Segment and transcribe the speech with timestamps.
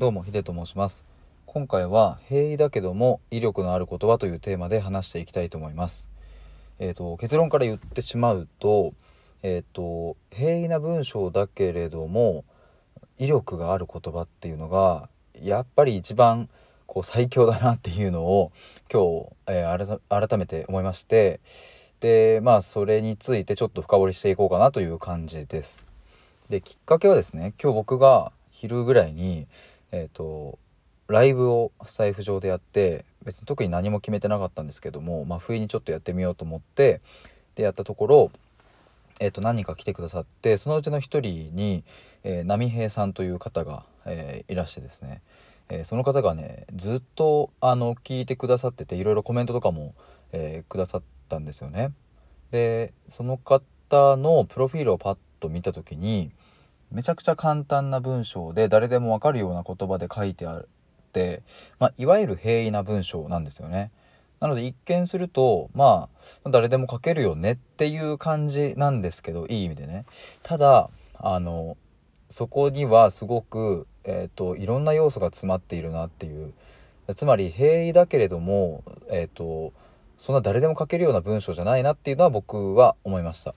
[0.00, 1.04] どうもヒデと申します
[1.46, 6.10] 今回は平易だけども威力のある言葉というテーマで話していきたいと思います
[6.80, 8.92] えーと、結論から言ってしまうと,、
[9.44, 12.44] えーと平易な文章だけれども
[13.18, 15.08] 威力がある言葉っていうのが
[15.40, 16.48] やっぱり一番
[16.86, 18.50] こう最強だなっていうのを
[18.92, 21.38] 今日、えー、改めて思いまして
[22.00, 25.84] でまあそれについてちょっと深掘りしていこうかなという感じです。
[26.50, 29.46] できっかけはですね今日僕が昼ぐらいに
[29.94, 30.58] えっ、ー、と
[31.06, 37.00] ライブをスタイフ上でやって別に特に何も決めてなかったんですけども、まあ、不意にちょっとやってみようと思って
[37.54, 38.30] でやったところ、
[39.20, 41.84] えー、と何人か来てくださってそのうちの一人に、
[42.24, 45.20] えー、波平さんという方が、えー、いらしてですね、
[45.68, 49.94] えー、その方がねずっとあの聞いてくださってていろいろコメントとかも、
[50.32, 51.92] えー、くださったんですよね。
[52.50, 56.30] でその方のプロフィールをパッと見た時に
[56.94, 60.66] めちゃくちゃ簡単な文章で誰でもわかるような言葉で書いてあっ
[61.12, 61.42] て、
[61.78, 63.90] まあ、いわゆる平易な文章なんですよね。
[64.40, 66.08] なので一見するとま
[66.44, 70.02] あ誰でも書けるよねっていう感じなんですけどいい意味でね。
[70.42, 71.76] ただあの
[72.28, 76.52] そこにはすごく、えーと、いろんな要素が詰まっているなっていう
[77.14, 79.72] つまり平易だけれども、えーと、
[80.16, 83.54] そんな誰でも書けるような文章じゃないなっていうのは僕は思いました。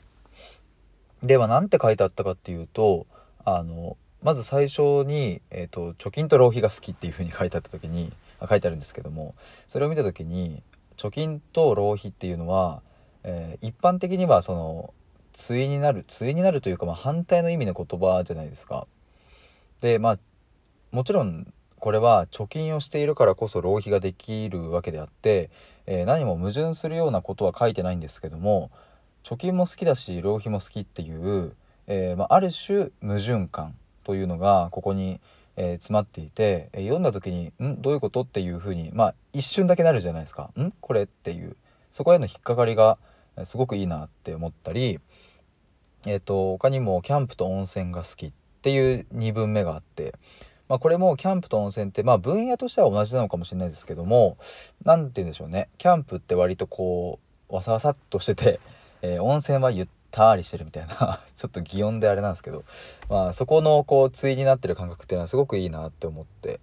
[1.23, 3.07] では何て書いてあったかっていうと
[3.49, 8.11] あのまず最初に、えーと、貯金と浪費が好きっていう風に書いてあった時に
[8.45, 9.33] 書いてあるんですけども
[9.69, 10.61] それを見た時に
[10.97, 12.81] 貯金と浪費っていうのは、
[13.23, 14.93] えー、一般的にはその
[15.31, 18.85] 対になる対になるというか、まあ、反対の意味の言葉じゃないですか。
[19.79, 20.19] でまあ
[20.91, 25.51] もちろんこれは貯金をしているからこそ浪費ができるわけであって、
[25.85, 28.71] えー、何も矛盾するようなことは書いてないんですけども
[29.23, 31.53] 貯金も好きだし浪費も好きっていう、
[31.87, 35.19] えー、まあ、ある種矛盾感というのがここに、
[35.55, 37.81] えー、詰まっていて、え読んだ時に「ん？
[37.81, 40.71] どういうこと?」っていうふうにまあ一瞬だけなるじゃないですか「ん？
[40.79, 41.55] これ?」っていう
[41.91, 42.97] そこへの引っかかりが
[43.43, 44.99] すごくいいなって思ったり
[46.05, 50.13] えっ、ー、と他にもキャンプと温泉が好きっていう2文目があって、
[50.69, 54.37] まあ、これもキャンプと温泉ってまあ分野としては同じなのかもしれないですけども
[54.83, 57.19] 何て言うんでしょうねキャンプって割とこ
[57.49, 58.59] うわさわさっとしてて、
[59.01, 62.63] えー、温泉はゆったりしてるみたいな ちょっと擬音であれなんですけど、
[63.09, 66.59] まあ、そこのこう対になってる感覚っていうのはすごくいいなって思って。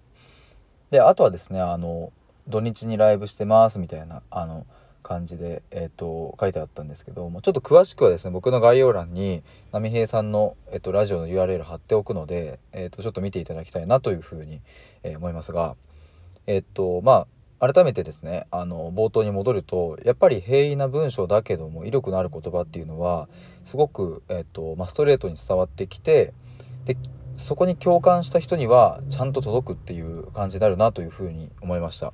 [0.91, 2.11] であとはですねあの
[2.47, 4.65] 土日にライブしてますみたいなあの
[5.05, 14.61] 感じで、えーと、書いてあったんですけどもちょっと詳しくはですね僕の概要欄に波平さんの、えーと、ラジオの URL 貼っておくので、えーと、ちょっと見ていただきたいなというふうに、
[15.03, 15.75] えー、思いますが
[16.47, 17.27] えっ、ー、とまあ
[17.59, 23.27] 改めてですねあの冒頭に戻るとやっぱり平易な文章だけども威力のある言葉っていうのは
[23.63, 26.33] すごく、えーとまあ、ストレートに伝わってきて
[26.85, 26.97] で
[27.37, 32.13] そこに共感した人にはちゃんと届くっていう感じになるなというふうに思いました。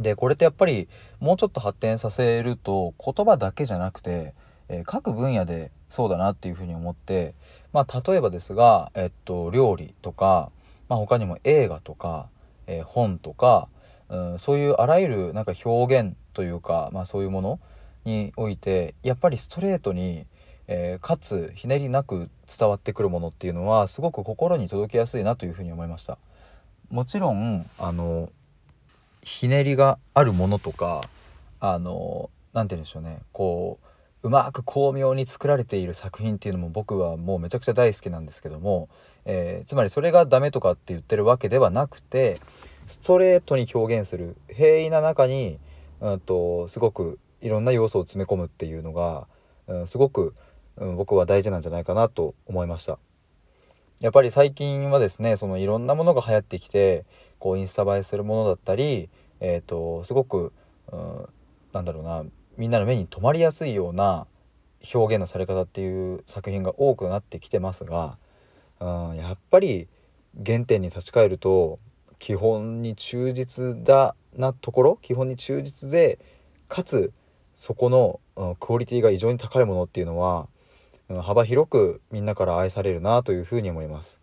[0.00, 4.32] でこれってやっぱりもうちょっと発展させると言葉だけじゃなくて、
[4.68, 7.34] えー、各分野でそうだなっていうふうに思って
[7.72, 10.50] まあ例えばですが、えっと、料理とか、
[10.88, 12.28] まあ、他にも映画とか、
[12.66, 13.68] えー、本とか、
[14.08, 17.60] うん、そういうあらゆるなんか表現というか、まあ、そういうもの
[18.04, 20.26] においてやっぱりストレートに、
[20.66, 26.18] えー、かつひねりなく伝わってくるものっていうのはすごく心に届きやすいなというふうに思いました。
[26.90, 28.30] もちろんあの
[29.22, 31.02] ひねりがあるものとか
[31.60, 33.78] あの何て言うんでしょうねこ
[34.22, 38.88] ううまく巧妙に作られている作品っていうのも僕はもうめちゃくちゃ大好きなんですけども、
[39.26, 42.40] えー、つまりそれがダメとかって言ってるわけではなくて
[42.88, 45.58] ストレートに表現する平易な中に、
[46.00, 49.28] うんと、すごくいろんな要素を詰め込むっていうのが、
[49.66, 50.34] うん、すごく、
[50.78, 52.98] うん、僕は大事なんじゃないかなと思いました。
[54.00, 57.04] やっぱり最近はですねそのいろんなものが流行ってきて
[57.38, 59.10] こうインスタ映えするものだったり、
[59.40, 60.52] えーと、すごく、
[60.90, 61.28] うん、
[61.74, 62.24] なんだろうな
[62.56, 64.26] みんなの目に留まりやすいような
[64.94, 68.16] 表現のされ方っていう作品が多くなってきてますが、
[68.80, 69.88] うん、やっぱり
[70.46, 71.78] 原点に立ち返ると
[72.18, 76.18] 基本に忠実だなところ基本に忠実で
[76.68, 77.12] かつ
[77.54, 80.48] そこの、うん、クオリティが異常に高いものっていうのは
[81.22, 84.20] 幅広くみんなから愛されるなというふうに思います。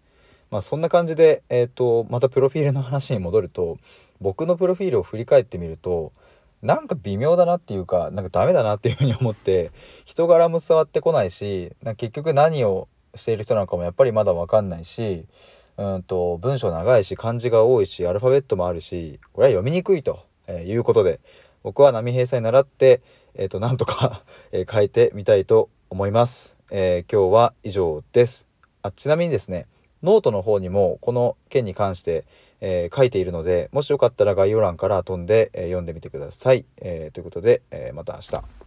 [0.52, 3.78] まあ、そんな感じで、えーと、またプロフィールの話に戻ると
[4.22, 6.14] 僕のプロフィールを振り返ってみると
[6.62, 9.72] なんか微妙だなっていうかなんかダメだなっていうふうに思って
[10.06, 15.26] 人柄も伝わってこないし結局何をしている人なのかもやっぱりまだ分かんないし
[15.78, 21.20] うんと文章長いし漢字が多いしアルファベットもあるしこれは読みにくいと、えいうことで
[21.64, 23.02] 僕は波平さんに習って、
[23.34, 26.56] えーと、なんとかえ変えてみたいと思います。
[26.72, 28.48] えー、今日は以上です。
[28.82, 29.68] あちなみにですね
[30.04, 32.26] ノートの方にもこの件に関して、
[32.62, 36.66] えー、書いているのでもしよかったら概要欄から飛んで、えー、読んでみてください。
[36.78, 38.65] えー、ということで、えまた明日。